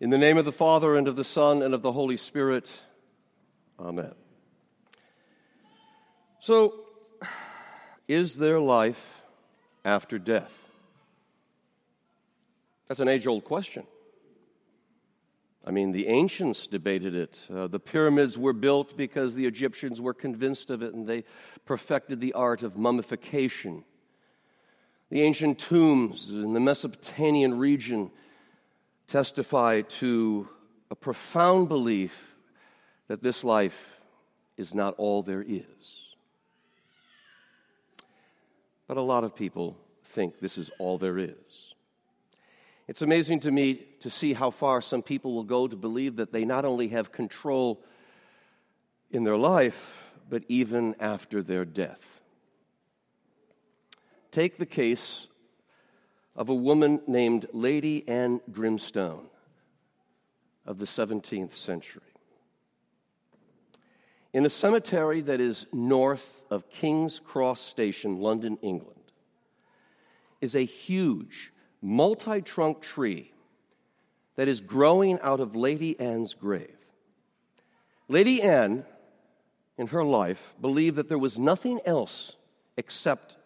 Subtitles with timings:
[0.00, 2.66] In the name of the Father, and of the Son, and of the Holy Spirit,
[3.78, 4.14] Amen.
[6.40, 6.86] So,
[8.08, 9.22] is there life
[9.84, 10.52] after death?
[12.88, 13.84] That's an age old question.
[15.66, 17.38] I mean, the ancients debated it.
[17.54, 21.24] Uh, the pyramids were built because the Egyptians were convinced of it and they
[21.66, 23.84] perfected the art of mummification.
[25.10, 28.10] The ancient tombs in the Mesopotamian region
[29.10, 30.48] testify to
[30.90, 32.16] a profound belief
[33.08, 34.00] that this life
[34.56, 35.64] is not all there is.
[38.86, 41.34] But a lot of people think this is all there is.
[42.86, 46.32] It's amazing to me to see how far some people will go to believe that
[46.32, 47.82] they not only have control
[49.10, 52.20] in their life, but even after their death.
[54.30, 55.26] Take the case
[56.40, 59.20] of a woman named Lady Anne Grimston
[60.64, 62.00] of the 17th century.
[64.32, 69.02] In a cemetery that is north of King's Cross Station, London, England,
[70.40, 71.52] is a huge
[71.82, 73.34] multi trunk tree
[74.36, 76.78] that is growing out of Lady Anne's grave.
[78.08, 78.86] Lady Anne,
[79.76, 82.32] in her life, believed that there was nothing else
[82.78, 83.36] except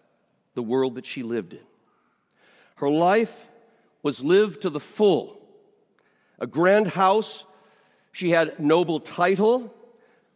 [0.54, 1.73] the world that she lived in.
[2.76, 3.48] Her life
[4.02, 5.40] was lived to the full.
[6.38, 7.44] A grand house,
[8.12, 9.72] she had noble title,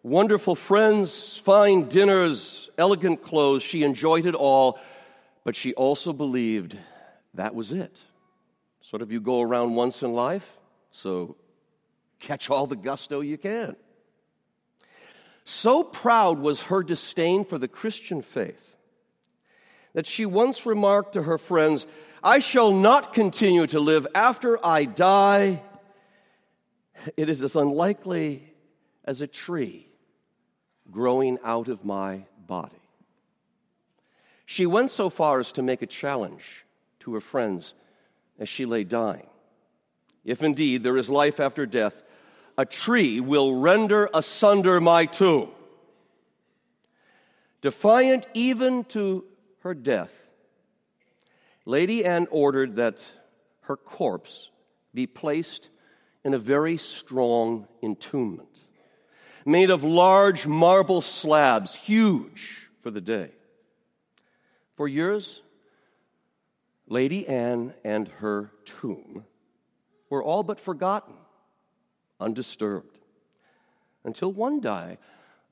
[0.03, 3.62] wonderful friends, fine dinners, elegant clothes.
[3.62, 4.78] She enjoyed it all,
[5.45, 6.77] but she also believed
[7.34, 8.00] that was it.
[8.80, 10.48] Sort of you go around once in life,
[10.91, 11.36] so
[12.20, 13.77] catch all the gusto you can.
[15.45, 18.78] So proud was her disdain for the Christian faith
[19.99, 21.85] that she once remarked to her friends,
[22.23, 25.61] I shall not continue to live after I die.
[27.17, 28.45] It is as unlikely
[29.05, 29.89] as a tree
[30.89, 32.81] growing out of my body.
[34.47, 36.64] She went so far as to make a challenge
[37.01, 37.75] to her friends
[38.39, 39.27] as she lay dying.
[40.25, 42.01] If indeed there is life after death,
[42.57, 45.51] a tree will render asunder my tomb.
[47.63, 49.25] Defiant even to
[49.68, 50.30] her death,
[51.67, 53.05] Lady Anne ordered that
[53.61, 54.48] her corpse
[54.95, 55.68] be placed
[56.24, 58.64] in a very strong entombment,
[59.45, 63.30] made of large marble slabs, huge for the day.
[64.74, 65.42] For years,
[66.86, 69.27] Lady Anne and her tomb
[70.08, 71.12] were all but forgotten,
[72.18, 72.98] undisturbed,
[74.02, 74.96] until one day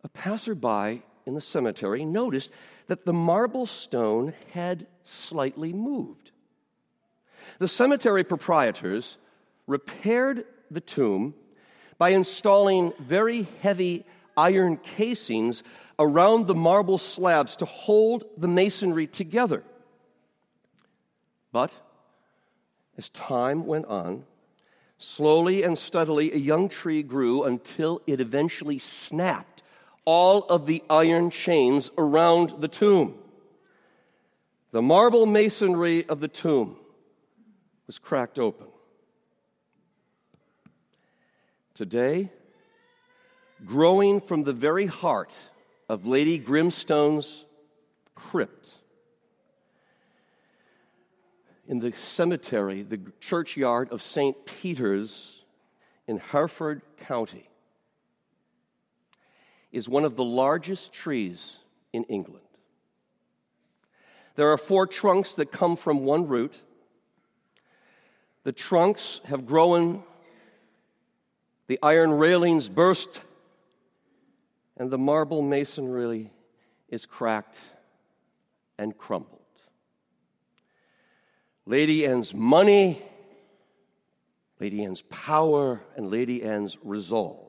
[0.03, 2.50] a passerby in the cemetery noticed
[2.87, 6.31] that the marble stone had slightly moved.
[7.59, 9.19] The cemetery proprietors
[9.66, 11.34] repaired the tomb
[11.98, 14.04] by installing very heavy
[14.37, 15.62] iron casings
[15.98, 19.64] around the marble slabs to hold the masonry together.
[21.53, 21.72] But
[22.98, 24.25] as time went on,
[24.98, 29.56] slowly and steadily, a young tree grew until it eventually snapped
[30.06, 33.15] all of the iron chains around the tomb.
[34.72, 36.77] The marble masonry of the tomb
[37.87, 38.69] was cracked open.
[41.75, 42.33] Today,
[43.67, 45.34] growing from the very heart
[45.89, 47.44] of Lady Grimston's
[48.15, 48.77] crypt,
[51.69, 54.37] in the cemetery, the churchyard of St.
[54.47, 55.43] Peter's
[56.06, 57.49] in Hereford County,
[59.76, 61.59] is one of the largest trees
[61.92, 62.47] in England.
[64.34, 66.54] There are four trunks that come from one root.
[68.44, 70.03] The trunks have grown,
[71.66, 73.20] the iron railings burst,
[74.78, 76.31] and the marble masonry
[76.88, 77.58] is cracked
[78.78, 79.43] and crumbled.
[81.67, 83.02] Lady Anne's money,
[84.58, 87.45] Lady Anne's power, and Lady Anne's resolve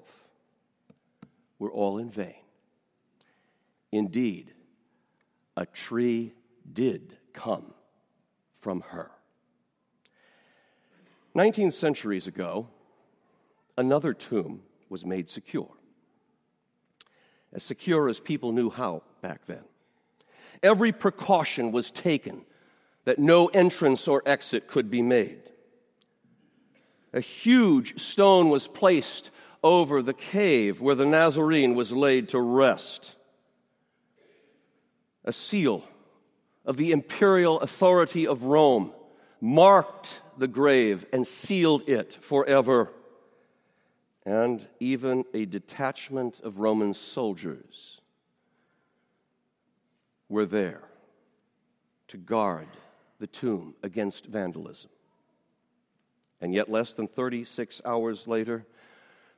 [1.60, 2.36] were all in vain.
[3.92, 4.54] Indeed,
[5.56, 6.34] a tree
[6.72, 7.74] did come
[8.60, 9.12] from her.
[11.34, 12.68] 19 centuries ago,
[13.78, 15.70] another tomb was made secure.
[17.54, 19.64] As secure as people knew how back then.
[20.64, 22.44] Every precaution was taken
[23.06, 25.44] that no entrance or exit could be made.
[27.14, 29.32] A huge stone was placed
[29.64, 33.16] over the cave where the Nazarene was laid to rest.
[35.26, 35.84] A seal
[36.66, 38.94] of the imperial authority of Rome
[39.42, 42.92] marked the grave and sealed it forever.
[44.26, 48.02] and even a detachment of Roman soldiers
[50.28, 50.82] were there
[52.10, 52.68] to guard
[53.20, 54.90] the tomb against vandalism.
[56.42, 58.66] And yet, less than 36 hours later,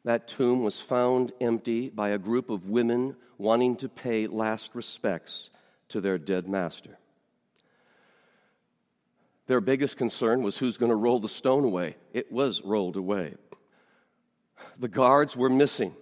[0.05, 5.49] that tomb was found empty by a group of women wanting to pay last respects
[5.89, 6.97] to their dead master.
[9.47, 11.95] Their biggest concern was who's going to roll the stone away.
[12.13, 13.33] It was rolled away.
[14.77, 15.95] The guards were missing.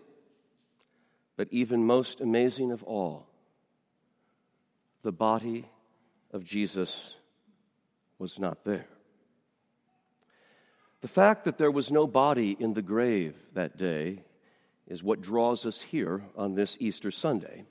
[1.37, 3.27] But even most amazing of all,
[5.03, 5.65] the body
[6.31, 7.13] of Jesus
[8.19, 8.87] was not there.
[11.01, 14.23] The fact that there was no body in the grave that day
[14.87, 17.65] is what draws us here on this Easter Sunday,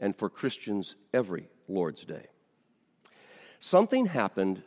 [0.00, 2.26] and for Christians every Lord's Day.
[3.58, 4.62] Something happened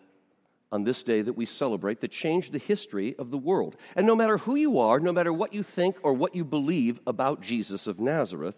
[0.72, 3.75] on this day that we celebrate that changed the history of the world.
[3.96, 7.00] And no matter who you are, no matter what you think or what you believe
[7.08, 8.56] about Jesus of Nazareth,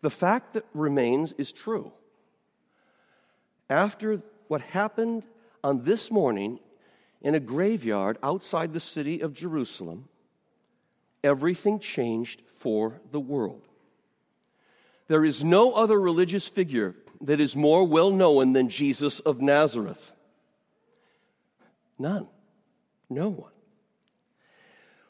[0.00, 1.92] the fact that remains is true.
[3.68, 5.26] After what happened
[5.62, 6.58] on this morning
[7.22, 10.08] in a graveyard outside the city of Jerusalem,
[11.22, 13.62] everything changed for the world.
[15.08, 20.12] There is no other religious figure that is more well known than Jesus of Nazareth.
[21.98, 22.28] None.
[23.10, 23.50] No one.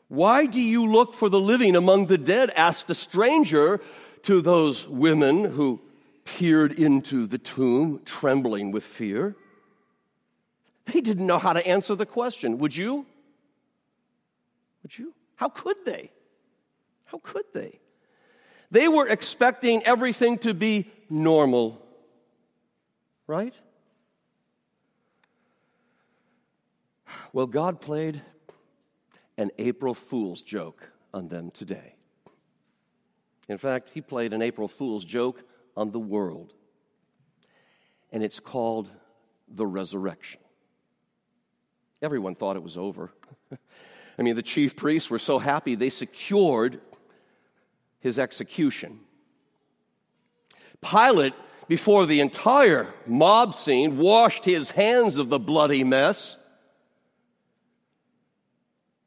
[0.09, 2.51] Why do you look for the living among the dead?
[2.57, 3.81] asked a stranger
[4.23, 5.81] to those women who
[6.25, 9.37] peered into the tomb, trembling with fear.
[10.93, 12.59] They didn't know how to answer the question.
[12.59, 13.07] Would you?
[14.83, 15.15] Would you?
[15.37, 16.11] How could they?
[17.05, 17.81] How could they?
[18.71, 21.81] They were expecting everything to be normal,
[23.27, 23.55] right?
[27.33, 28.23] Well, God played
[29.37, 31.95] an April Fool's joke on them today.
[33.49, 35.43] In fact, He played an April Fool's joke
[35.77, 36.55] on the world.
[38.13, 38.91] And it's called
[39.49, 40.41] the resurrection.
[42.03, 43.11] Everyone thought it was over.
[44.19, 46.81] I mean, the chief priests were so happy they secured
[48.01, 49.01] his execution.
[50.81, 51.35] Pilate,
[51.69, 56.37] before the entire mob scene, washed his hands of the bloody mess.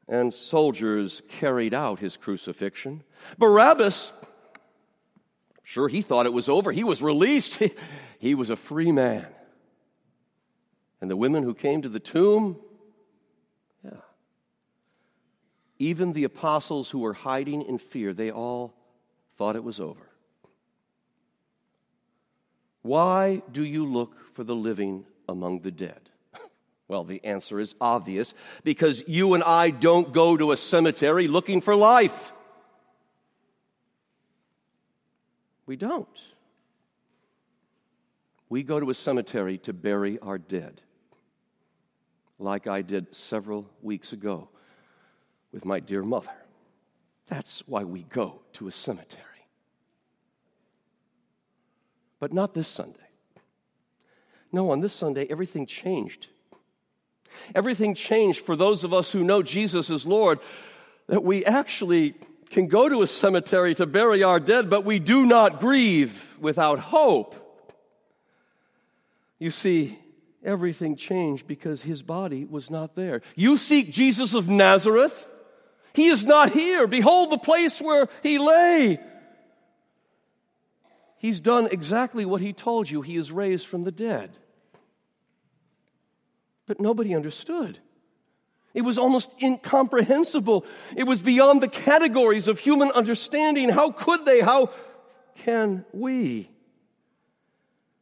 [0.06, 3.02] And soldiers carried out his crucifixion.
[3.38, 4.12] Barabbas,
[5.62, 6.72] sure, he thought it was over.
[6.72, 7.58] He was released,
[8.18, 9.26] he was a free man.
[11.00, 12.56] And the women who came to the tomb,
[13.84, 13.90] yeah.
[15.84, 18.72] Even the apostles who were hiding in fear, they all
[19.36, 20.08] thought it was over.
[22.80, 26.00] Why do you look for the living among the dead?
[26.88, 28.32] Well, the answer is obvious
[28.62, 32.32] because you and I don't go to a cemetery looking for life.
[35.66, 36.26] We don't.
[38.50, 40.80] We go to a cemetery to bury our dead
[42.38, 44.48] like I did several weeks ago
[45.54, 46.32] with my dear mother.
[47.28, 49.22] That's why we go to a cemetery.
[52.18, 52.98] But not this Sunday.
[54.52, 56.26] No, on this Sunday, everything changed.
[57.54, 60.40] Everything changed for those of us who know Jesus as Lord,
[61.06, 62.14] that we actually
[62.50, 66.78] can go to a cemetery to bury our dead, but we do not grieve without
[66.78, 67.34] hope.
[69.38, 69.98] You see,
[70.44, 73.22] everything changed because his body was not there.
[73.34, 75.30] You seek Jesus of Nazareth.
[75.94, 76.86] He is not here.
[76.86, 79.00] Behold the place where he lay.
[81.16, 83.00] He's done exactly what he told you.
[83.00, 84.36] He is raised from the dead.
[86.66, 87.78] But nobody understood.
[88.74, 90.66] It was almost incomprehensible.
[90.96, 93.68] It was beyond the categories of human understanding.
[93.68, 94.40] How could they?
[94.40, 94.70] How
[95.36, 96.50] can we?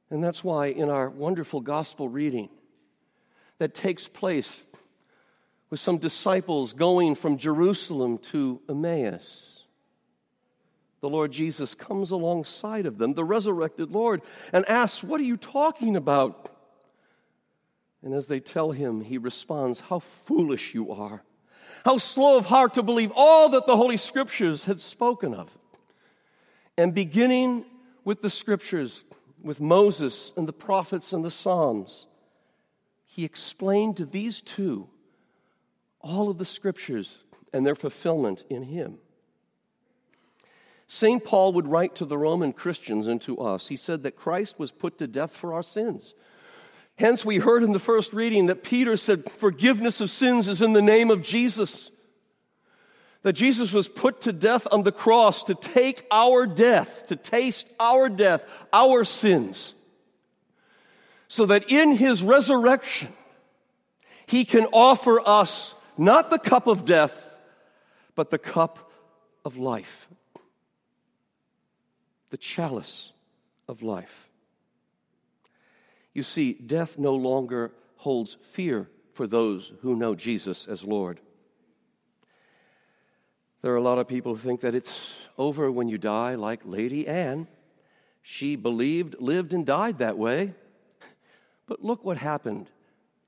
[0.08, 2.48] And that's why in our wonderful gospel reading
[3.58, 4.62] that takes place
[5.72, 9.64] with some disciples going from Jerusalem to Emmaus,
[11.00, 14.20] the Lord Jesus comes alongside of them, the resurrected Lord,
[14.52, 16.50] and asks, What are you talking about?
[18.02, 21.22] And as they tell him, he responds, How foolish you are!
[21.86, 25.48] How slow of heart to believe all that the Holy Scriptures had spoken of.
[26.76, 27.64] And beginning
[28.04, 29.04] with the Scriptures,
[29.40, 32.08] with Moses and the prophets and the Psalms,
[33.06, 34.86] he explained to these two
[36.02, 37.18] all of the scriptures
[37.52, 38.98] and their fulfillment in him.
[40.86, 41.24] St.
[41.24, 43.68] Paul would write to the Roman Christians and to us.
[43.68, 46.14] He said that Christ was put to death for our sins.
[46.96, 50.74] Hence, we heard in the first reading that Peter said, Forgiveness of sins is in
[50.74, 51.90] the name of Jesus.
[53.22, 57.70] That Jesus was put to death on the cross to take our death, to taste
[57.80, 59.72] our death, our sins,
[61.28, 63.12] so that in his resurrection,
[64.26, 67.14] he can offer us not the cup of death,
[68.14, 68.90] but the cup
[69.44, 70.08] of life,
[72.30, 73.12] the chalice
[73.68, 74.28] of life.
[76.12, 81.20] You see, death no longer holds fear for those who know Jesus as Lord.
[83.62, 84.92] There are a lot of people who think that it's
[85.38, 87.46] over when you die, like Lady Anne.
[88.22, 90.54] She believed, lived, and died that way.
[91.66, 92.68] But look what happened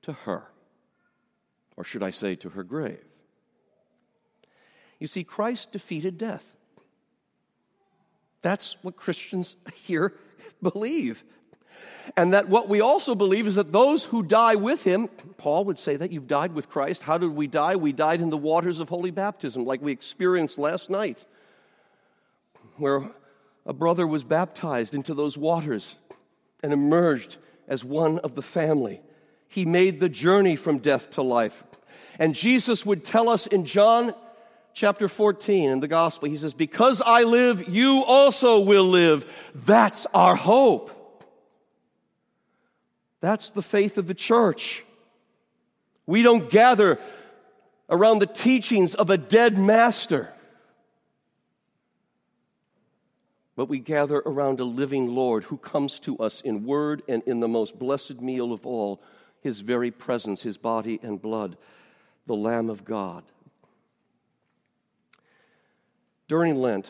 [0.03, 0.43] to her,
[1.77, 3.03] or should I say, to her grave.
[4.99, 6.55] You see, Christ defeated death.
[8.41, 10.13] That's what Christians here
[10.61, 11.23] believe.
[12.15, 15.79] And that what we also believe is that those who die with him, Paul would
[15.79, 17.03] say that you've died with Christ.
[17.03, 17.75] How did we die?
[17.75, 21.25] We died in the waters of holy baptism, like we experienced last night,
[22.77, 23.09] where
[23.65, 25.95] a brother was baptized into those waters
[26.61, 29.01] and emerged as one of the family.
[29.55, 31.63] He made the journey from death to life.
[32.19, 34.13] And Jesus would tell us in John
[34.73, 39.25] chapter 14 in the gospel, he says, Because I live, you also will live.
[39.55, 40.91] That's our hope.
[43.21, 44.83] That's the faith of the church.
[46.05, 46.99] We don't gather
[47.89, 50.33] around the teachings of a dead master,
[53.55, 57.39] but we gather around a living Lord who comes to us in word and in
[57.39, 59.01] the most blessed meal of all,
[59.45, 61.55] his very presence, his body and blood,
[62.25, 63.23] the Lamb of God.
[66.27, 66.89] During Lent,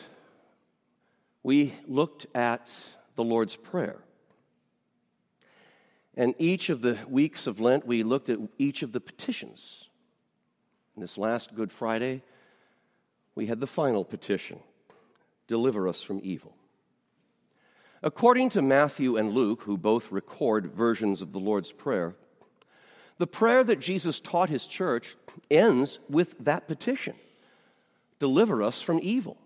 [1.42, 2.72] we looked at
[3.14, 3.98] the Lord's Prayer.
[6.16, 9.90] And each of the weeks of Lent, we looked at each of the petitions.
[10.94, 12.22] And this last Good Friday,
[13.34, 14.60] we had the final petition
[15.46, 16.56] deliver us from evil.
[18.02, 22.14] According to Matthew and Luke, who both record versions of the Lord's Prayer,
[23.18, 25.16] the prayer that Jesus taught his church
[25.50, 27.14] ends with that petition
[28.18, 29.36] deliver us from evil.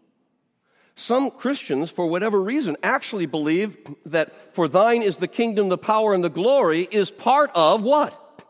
[0.94, 6.12] Some Christians, for whatever reason, actually believe that for thine is the kingdom, the power,
[6.12, 8.44] and the glory is part of what?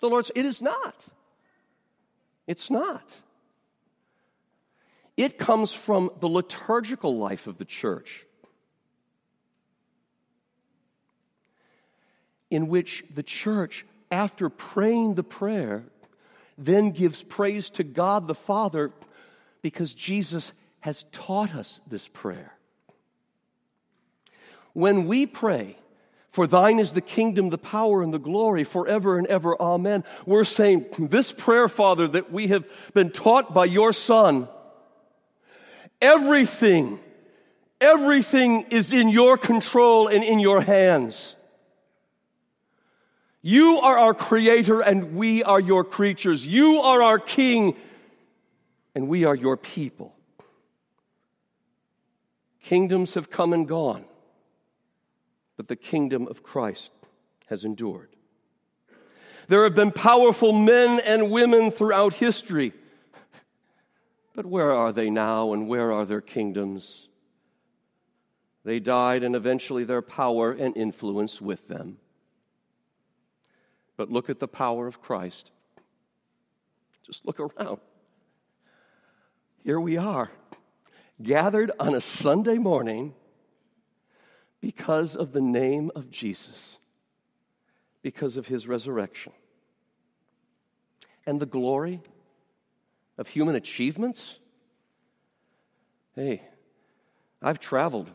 [0.00, 0.30] The Lord's.
[0.34, 1.08] It is not.
[2.46, 3.02] It's not.
[5.16, 8.24] It comes from the liturgical life of the church,
[12.50, 15.84] in which the church, after praying the prayer,
[16.58, 18.92] then gives praise to God the Father
[19.62, 22.52] because Jesus has taught us this prayer.
[24.72, 25.76] When we pray,
[26.30, 30.04] for thine is the kingdom, the power, and the glory forever and ever, amen.
[30.26, 34.46] We're saying, This prayer, Father, that we have been taught by your Son,
[36.00, 37.00] everything,
[37.80, 41.34] everything is in your control and in your hands.
[43.42, 46.46] You are our creator and we are your creatures.
[46.46, 47.76] You are our king
[48.94, 50.14] and we are your people.
[52.62, 54.04] Kingdoms have come and gone,
[55.56, 56.90] but the kingdom of Christ
[57.46, 58.08] has endured.
[59.48, 62.72] There have been powerful men and women throughout history,
[64.34, 67.08] but where are they now and where are their kingdoms?
[68.64, 71.98] They died, and eventually their power and influence with them.
[73.96, 75.50] But look at the power of Christ.
[77.04, 77.78] Just look around.
[79.62, 80.30] Here we are
[81.22, 83.14] gathered on a Sunday morning
[84.60, 86.78] because of the name of Jesus,
[88.02, 89.32] because of his resurrection.
[91.26, 92.00] And the glory
[93.18, 94.38] of human achievements?
[96.14, 96.42] Hey,
[97.42, 98.10] I've traveled,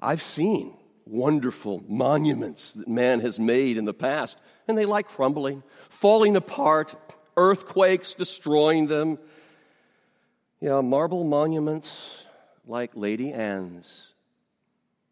[0.00, 0.74] I've seen
[1.06, 6.94] wonderful monuments that man has made in the past, and they lie crumbling, falling apart,
[7.36, 9.18] earthquakes destroying them.
[10.60, 12.24] Yeah, marble monuments
[12.66, 14.12] like Lady Anne's,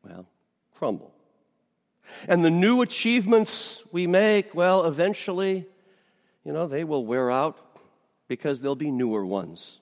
[0.05, 0.27] well,
[0.75, 1.13] crumble.
[2.29, 5.67] And the new achievements we make, well, eventually,
[6.45, 7.59] you know, they will wear out
[8.29, 9.81] because there'll be newer ones.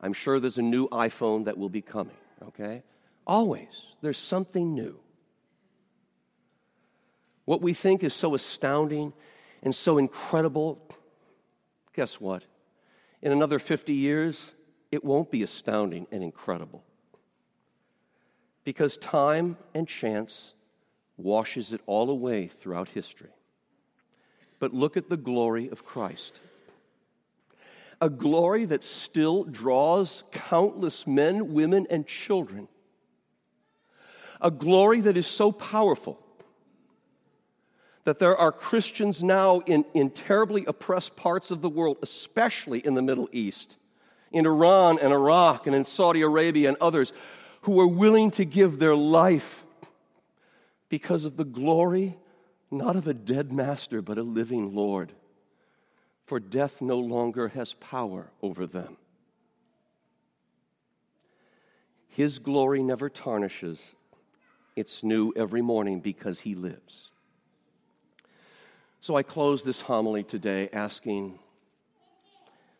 [0.00, 2.16] I'm sure there's a new iPhone that will be coming,
[2.48, 2.82] okay?
[3.30, 4.98] Always, there's something new.
[7.44, 9.12] What we think is so astounding
[9.62, 10.84] and so incredible,
[11.94, 12.42] guess what?
[13.22, 14.56] In another 50 years,
[14.90, 16.82] it won't be astounding and incredible.
[18.64, 20.54] Because time and chance
[21.16, 23.30] washes it all away throughout history.
[24.58, 26.40] But look at the glory of Christ.
[28.00, 32.66] a glory that still draws countless men, women, and children.
[34.40, 36.18] A glory that is so powerful
[38.04, 42.94] that there are Christians now in, in terribly oppressed parts of the world, especially in
[42.94, 43.76] the Middle East,
[44.32, 47.12] in Iran and Iraq and in Saudi Arabia and others,
[47.62, 49.64] who are willing to give their life
[50.88, 52.16] because of the glory,
[52.70, 55.12] not of a dead master, but a living Lord.
[56.26, 58.96] For death no longer has power over them.
[62.08, 63.80] His glory never tarnishes,
[64.80, 67.10] it's new every morning because He lives.
[69.02, 71.38] So I close this homily today asking,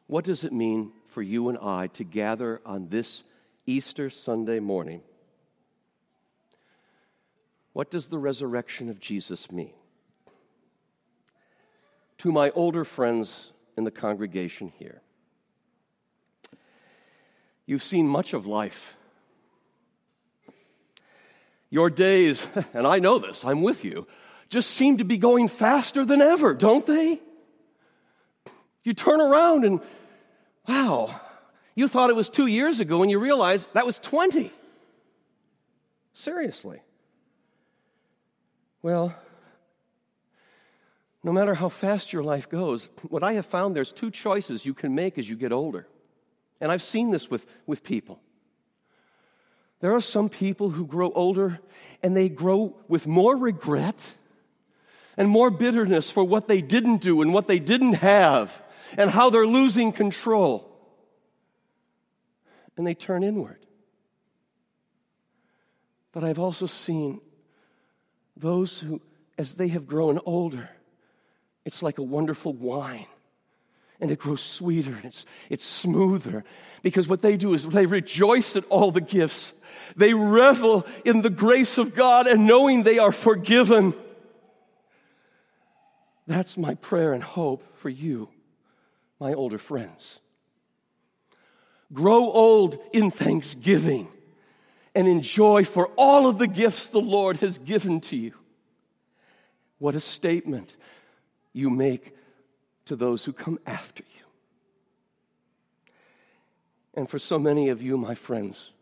[0.06, 3.22] what does it mean for you and I to gather on this
[3.66, 5.02] Easter Sunday morning?
[7.74, 9.74] What does the resurrection of Jesus mean?
[12.18, 15.02] To my older friends in the congregation here,
[17.66, 18.94] you've seen much of life.
[21.70, 24.06] Your days, and I know this, I'm with you,
[24.48, 27.20] just seem to be going faster than ever, don't they?
[28.82, 29.80] You turn around and,
[30.68, 31.20] wow,
[31.74, 34.52] you thought it was two years ago and you realize that was 20.
[36.12, 36.80] Seriously.
[38.82, 39.14] Well,
[41.22, 44.74] no matter how fast your life goes, what I have found there's two choices you
[44.74, 45.86] can make as you get older.
[46.60, 48.20] And I've seen this with, with people.
[49.80, 51.58] There are some people who grow older
[52.02, 54.16] and they grow with more regret
[55.16, 58.62] and more bitterness for what they didn't do and what they didn't have
[58.96, 60.66] and how they're losing control.
[62.76, 63.58] And they turn inward.
[66.12, 67.20] But I've also seen
[68.36, 69.00] those who,
[69.38, 70.68] as they have grown older,
[71.64, 73.06] it's like a wonderful wine.
[74.00, 76.44] And it grows sweeter and it's, it's smoother.
[76.82, 79.52] Because what they do is they rejoice at all the gifts.
[79.96, 83.94] They revel in the grace of God and knowing they are forgiven.
[86.26, 88.28] That's my prayer and hope for you,
[89.18, 90.20] my older friends.
[91.92, 94.08] Grow old in thanksgiving
[94.94, 98.34] and enjoy for all of the gifts the Lord has given to you.
[99.78, 100.76] What a statement
[101.52, 102.14] you make
[102.86, 104.24] to those who come after you.
[106.94, 108.72] And for so many of you, my friends,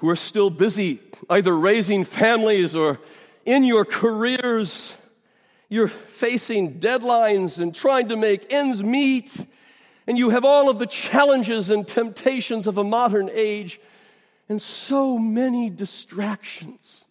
[0.00, 2.98] who are still busy either raising families or
[3.44, 4.94] in your careers,
[5.68, 9.46] you're facing deadlines and trying to make ends meet,
[10.06, 13.78] and you have all of the challenges and temptations of a modern age,
[14.48, 17.04] and so many distractions.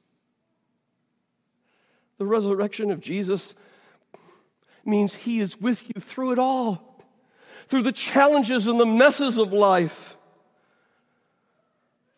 [2.17, 3.53] The resurrection of Jesus
[4.83, 7.03] means He is with you through it all,
[7.67, 10.17] through the challenges and the messes of life,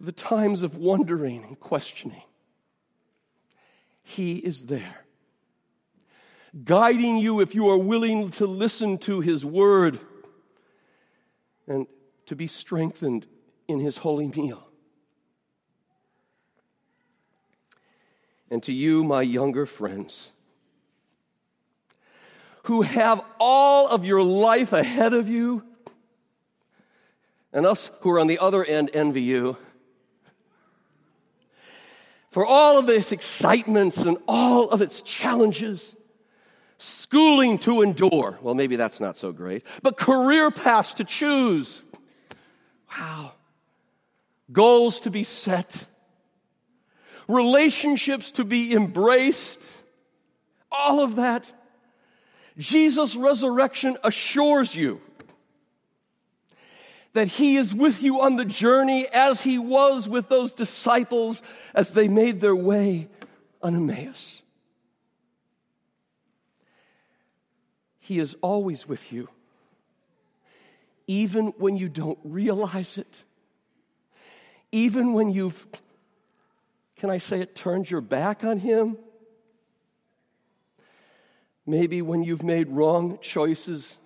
[0.02, 2.24] the times of wondering and questioning.
[4.04, 5.06] He is there
[6.66, 10.00] guiding you if you are willing to listen to His word
[11.68, 11.88] and
[12.26, 13.26] to be strengthened
[13.68, 14.68] in His holy meal.
[18.50, 20.34] And to you, my younger friends,
[22.64, 25.64] who have all of your life ahead of you,
[27.54, 29.58] and us who are on the other end envy you.
[32.32, 35.96] For all of its excitements and all of its challenges,
[36.78, 38.40] schooling to endure.
[38.42, 41.84] Well, maybe that's not so great, but career paths to choose.
[42.98, 43.34] Wow.
[44.52, 45.86] Goals to be set,
[47.28, 49.62] relationships to be embraced,
[50.72, 51.52] all of that.
[52.58, 55.02] Jesus' resurrection assures you
[57.14, 61.42] that He is with you on the journey as He was with those disciples
[61.74, 63.10] as they made their way
[63.62, 64.42] on Emmaus.
[68.00, 69.30] He is always with you,
[71.08, 73.24] even when you don't realize it,
[74.72, 75.66] even when you've,
[76.98, 78.98] can I say it, turned your back on Him.
[81.66, 83.98] Maybe when you've made wrong choices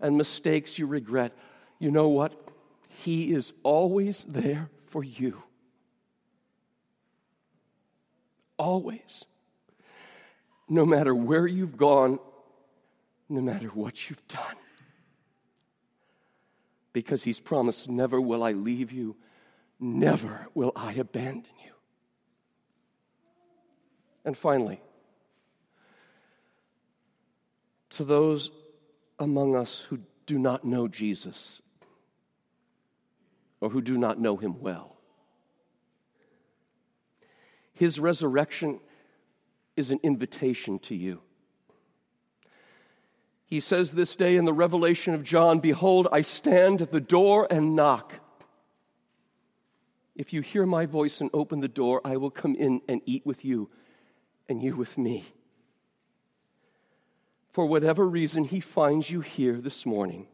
[0.00, 1.36] and mistakes you regret,
[1.78, 2.32] you know what?
[2.88, 5.42] He is always there for you.
[8.58, 9.24] Always.
[10.68, 12.18] No matter where you've gone
[13.28, 14.56] no matter what you've done.
[16.92, 19.16] Because he's promised, Never will I leave you,
[19.78, 21.72] never will I abandon you.
[24.24, 24.80] And finally,
[27.90, 28.50] to those
[29.18, 31.60] among us who do not know Jesus
[33.60, 34.96] or who do not know him well.
[37.72, 38.80] His resurrection
[39.76, 41.20] is an invitation to you.
[43.44, 47.46] He says this day in the revelation of John Behold, I stand at the door
[47.50, 48.14] and knock.
[50.16, 53.24] If you hear my voice and open the door, I will come in and eat
[53.24, 53.70] with you,
[54.48, 55.24] and you with me.
[57.52, 60.26] For whatever reason, he finds you here this morning.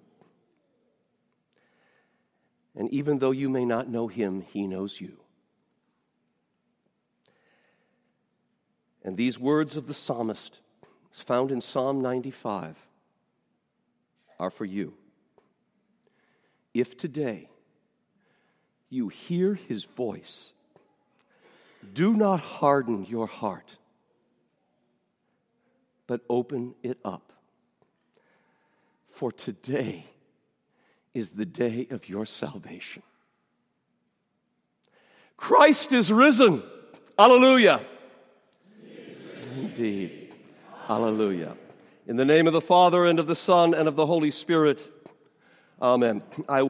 [2.75, 5.17] And even though you may not know him, he knows you.
[9.05, 10.61] And these words of the psalmist,
[11.11, 12.77] found in Psalm 95,
[14.39, 14.95] are for you.
[16.73, 17.49] If today
[18.89, 20.53] you hear his voice,
[21.93, 23.77] do not harden your heart,
[26.07, 27.33] but open it up.
[29.11, 30.07] For today
[31.15, 33.03] is the day of your salvation.
[35.37, 36.63] Christ is risen.
[37.19, 37.85] Hallelujah.
[39.57, 40.35] Indeed.
[40.87, 41.57] Hallelujah.
[42.07, 44.87] In the name of the Father, and of the Son, and of the Holy Spirit.
[45.81, 46.23] Amen.
[46.49, 46.69] I